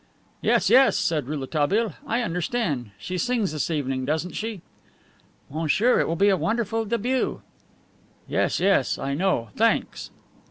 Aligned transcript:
"Yes, 0.41 0.67
yes," 0.71 0.97
said 0.97 1.27
Rouletabille, 1.27 1.93
"I 2.07 2.23
understand. 2.23 2.89
She 2.97 3.19
sings 3.19 3.51
this 3.51 3.69
evening, 3.69 4.03
doesn't 4.03 4.31
she?" 4.33 4.61
"Monsieur, 5.47 5.99
it 5.99 6.07
will 6.07 6.15
be 6.15 6.29
a 6.29 6.35
wonderful 6.37 6.85
debut." 6.85 7.41
"Yes, 8.27 8.59
yes, 8.59 8.97
I 8.97 9.13
know. 9.13 9.49
Thanks." 9.55 10.09